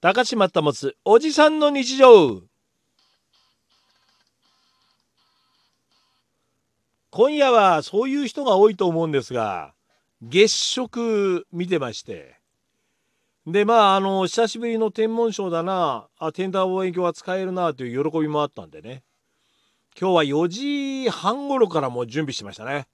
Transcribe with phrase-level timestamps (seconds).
[0.00, 2.42] 高島保つおじさんの日常。
[7.10, 9.74] 今夜はそういう人が多いと思うんですが
[10.22, 12.36] 月食見てまして。
[13.44, 16.06] でまああの久しぶりの天文賞だな。
[16.16, 19.02] あ天体望遠鏡は使えるなという喜びもあったんでね。
[20.00, 20.46] 今日は4
[21.06, 22.86] 時半頃からもう準備してましたね。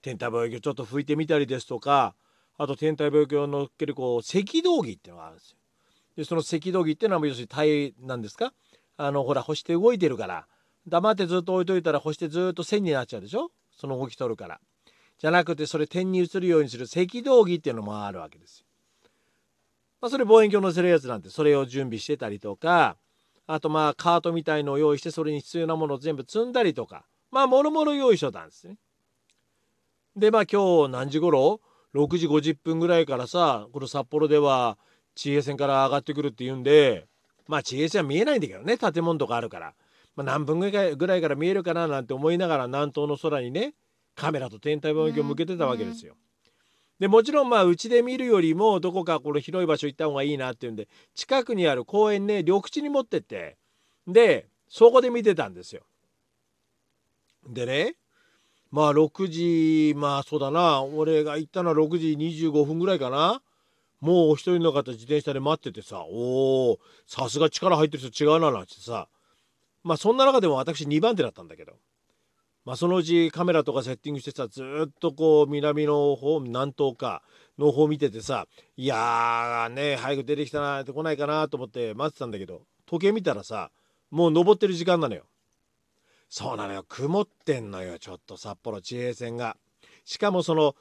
[0.00, 2.14] 天体望遠鏡ちょっと拭いてみたりですとか
[2.56, 5.59] あと天体望遠鏡を乗っけるこう赤道儀っていうのがあるんですよ。
[6.24, 8.52] その赤道儀っていうのは要するに体なんですか？
[8.96, 10.46] あのほら星って動いてるから。
[10.86, 13.50] 黙ってずっと置いといたら星ってずっと線になっちゃうでしょ？
[13.76, 14.60] その動き取るから。
[15.18, 18.66] じゃなくてそれ点に移るようにする赤道儀っていうのもあるわけですよ。
[20.00, 22.96] まあ、それ望遠鏡乗せるやつなんてそれを準備してたりとか
[23.46, 27.04] あとまあカートみたいのを用意してそれに必要なものを全部積んだりとか。
[27.30, 28.78] まあもろもろ用意しとったんですね。
[30.16, 31.60] でまあ今日何時頃
[31.94, 34.78] ？6時50分ぐらいからさこの札幌では
[35.20, 37.06] 地平線から上がってくるっていうんで
[37.46, 39.74] まあ地平線は見えないんだけどね建物とかあるから、
[40.16, 43.74] まあ、何分ぐらいぐらいから見えるかななんて思いながら南東の空にね
[44.16, 46.14] カメラと天体望遠鏡を向けてたわけですよ。
[46.98, 53.56] でもちろんまあうちで見るよりもどこかこの広い場所行った方がいいなっていうんで近くにある公園ね緑地に持ってって
[54.06, 55.82] でそこで見てたんですよ。
[57.46, 57.96] でね
[58.70, 62.06] まあ6時まあそうだな俺が行ったのは6時
[62.48, 63.42] 25分ぐらいかな
[64.00, 69.08] もうお一人の方自転車で待っててさおおさすが力入ってる人違うななんてさ。
[69.82, 71.72] まあそんな中でも私2番手だったんだけど。
[72.64, 77.22] まあ、そのうちカメラとかセッティングしてさずっとこう南の方南東か
[77.58, 83.70] の方見ててさいやーね早く出てきたなって来ないかなと思って待ってたんだけど時計見たらさ
[84.10, 85.24] もう登ってる時間なのよ。
[86.28, 86.84] そうなのよ。
[86.88, 89.56] 曇ってんのよちょっと札幌地平線が。
[90.04, 90.74] しかもその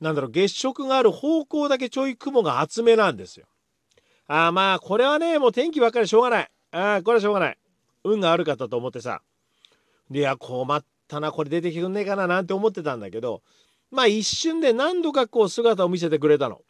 [0.00, 3.46] なんだろう月食がある方向だけちょい雲が厚めなんですよ。
[4.26, 6.50] ああまあこれはねもう天気ばっかりしょうがない。
[6.72, 7.58] ああこれはしょうがない。
[8.04, 9.22] 運がある方と思ってさ。
[10.10, 13.42] でいや困ったなこれ出てきくんねえかななんて思ってたんだけど
[13.90, 16.62] まあ一瞬で何度かこう姿を見せてくれたの。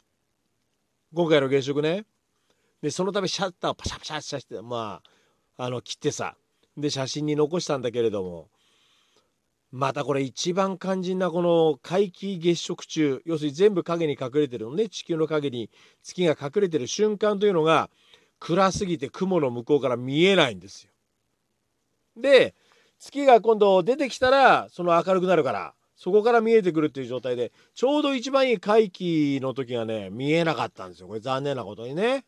[1.14, 2.04] 今回の月食ね。
[2.82, 5.02] でそのためシャッターをパシャパシャッシャしてま
[5.56, 6.34] ああの切ってさ。
[6.76, 8.48] で写真に残したんだけれども。
[9.72, 14.88] またこれ一番肝心なこの皆既月食中要するに全部影に隠れてるのね。
[14.88, 15.70] 地球の影に
[16.02, 17.88] 月が隠れてる瞬間というのが
[18.40, 20.90] 暗すぎて雲の向こうから見えないんですよ。
[22.16, 22.54] で
[22.98, 31.06] 月が今度出てきたらその明るくなるからそこから見えてくるっていう状態でちょうど一番いい回帰の時がね見えなかったんですよ。
[31.06, 32.24] これ残念なことにね。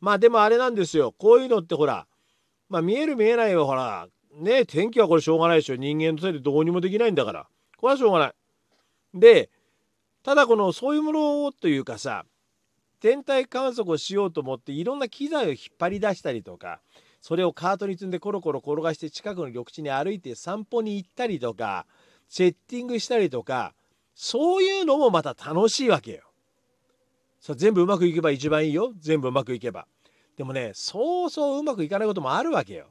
[0.00, 1.12] まあでもあれなんですよ。
[1.18, 2.06] こういうのってほら
[2.68, 7.46] まあ見える見えないはほらね天気はこれしょうがないでしょ人間のせいでどうにもできないんだから
[7.76, 8.32] これはしょうがない
[9.14, 9.50] で
[10.22, 12.24] ただこのそういうものをというかさ
[13.00, 16.80] 天体観測をしようと思っていろんな機材を引っ張り出したりとか
[17.20, 21.86] それをカートに積んでコロコロ転がして近くの緑地に歩いて散歩に行ったりとか
[22.28, 23.74] セッティングしたりとか
[24.14, 26.22] そういうのもまた楽しいわけよ。
[27.40, 29.86] そ全部うまくいけば一番いいよ全部うまくいけば。
[30.36, 32.88] でもねそうそううまくいかないこともあるわけよ。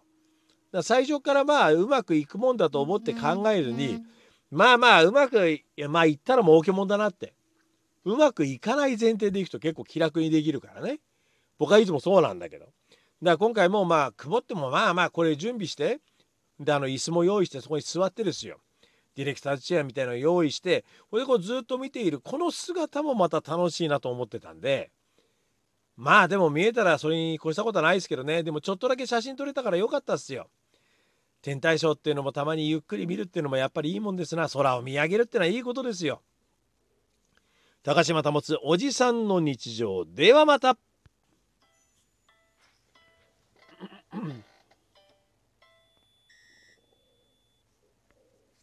[0.84, 4.04] 最初からまあうまくいくもんだと思って考えるに
[4.52, 7.34] まあまあうまくいやまあ言ったら儲けもんだなって。
[8.06, 11.00] うまくいかない前提でいくと結構気楽にできるからね。
[11.60, 12.66] 僕はいつもそうなんだけど。
[12.66, 12.74] だか
[13.22, 16.00] ら今回もまあ曇ってもまあまあこれ準備して
[16.58, 18.60] であの椅子も用意してそこに座ってですよ。
[19.16, 24.90] ディレクターズチェアみたいなのを用意してこれでこうずっと見ているこの姿もまた楽しいなと思ってたんで。
[25.98, 28.44] まあでも見えたらそれに越したことはないですけどね。
[28.44, 30.48] でもちょっとだけ写真撮れたからよかったっすよ。
[31.42, 34.50] 天体ショーっていうのもたまにゆっくり見るっていうのもやっぱりいいもんですな。
[34.50, 36.22] 空を見上げるってのはいいことですよ。
[37.84, 40.06] 高島保つおじさんの日常。
[40.06, 40.78] ではまた。